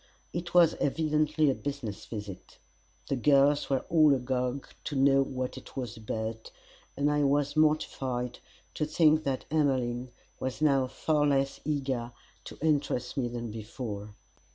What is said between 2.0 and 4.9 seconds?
visit. The girls were all agog